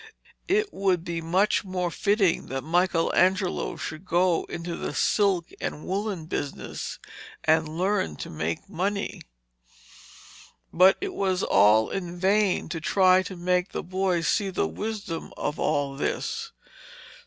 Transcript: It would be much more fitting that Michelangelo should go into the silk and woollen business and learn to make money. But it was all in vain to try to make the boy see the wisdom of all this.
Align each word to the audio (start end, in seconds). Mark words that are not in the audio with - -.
It 0.47 0.73
would 0.73 1.03
be 1.05 1.21
much 1.21 1.63
more 1.63 1.91
fitting 1.91 2.47
that 2.47 2.63
Michelangelo 2.63 3.75
should 3.75 4.03
go 4.03 4.45
into 4.49 4.75
the 4.75 4.95
silk 4.95 5.49
and 5.61 5.85
woollen 5.85 6.25
business 6.25 6.97
and 7.43 7.77
learn 7.77 8.15
to 8.15 8.31
make 8.31 8.67
money. 8.67 9.21
But 10.73 10.97
it 11.01 11.13
was 11.13 11.43
all 11.43 11.91
in 11.91 12.17
vain 12.19 12.67
to 12.69 12.81
try 12.81 13.21
to 13.21 13.35
make 13.37 13.73
the 13.73 13.83
boy 13.83 14.21
see 14.21 14.49
the 14.49 14.67
wisdom 14.67 15.33
of 15.37 15.59
all 15.59 15.95
this. 15.95 16.51